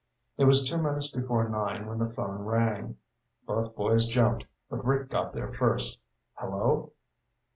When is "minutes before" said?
0.79-1.47